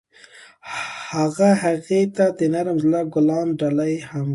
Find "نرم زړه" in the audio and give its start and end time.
2.53-2.99